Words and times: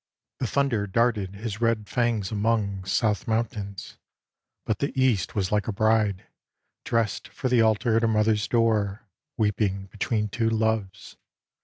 The 0.39 0.47
thunder 0.47 0.87
darted 0.87 1.35
his 1.35 1.61
red 1.61 1.87
fangs 1.87 2.31
among 2.31 2.85
South 2.85 3.27
mountains, 3.27 3.99
but 4.65 4.79
the 4.79 4.99
East 4.99 5.35
was 5.35 5.51
like 5.51 5.67
a 5.67 5.71
bride 5.71 6.25
Drest 6.83 7.27
for 7.27 7.49
the 7.49 7.61
altar 7.61 7.97
at 7.97 8.01
her 8.01 8.07
mother's 8.07 8.47
door 8.47 9.03
Weeping 9.37 9.85
between 9.91 10.27
two 10.27 10.49
loves. 10.49 11.17